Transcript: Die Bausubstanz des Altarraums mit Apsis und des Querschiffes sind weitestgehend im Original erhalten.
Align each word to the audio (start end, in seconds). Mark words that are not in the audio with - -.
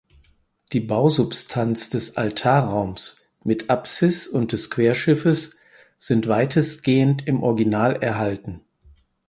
Die 0.73 0.79
Bausubstanz 0.79 1.91
des 1.91 2.17
Altarraums 2.17 3.21
mit 3.43 3.69
Apsis 3.69 4.25
und 4.27 4.51
des 4.51 4.71
Querschiffes 4.71 5.55
sind 5.99 6.27
weitestgehend 6.27 7.27
im 7.27 7.43
Original 7.43 8.01
erhalten. 8.01 8.61